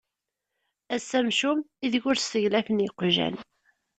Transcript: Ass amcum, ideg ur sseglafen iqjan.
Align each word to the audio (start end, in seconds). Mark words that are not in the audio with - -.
Ass 0.95 1.09
amcum, 1.19 1.59
ideg 1.85 2.03
ur 2.09 2.17
sseglafen 2.19 2.85
iqjan. 2.87 3.35